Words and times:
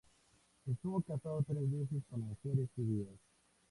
Estuvo 0.65 0.99
casado 1.03 1.43
tres 1.47 1.69
veces 1.71 2.01
con 2.09 2.21
mujeres 2.21 2.67
judías. 2.75 3.13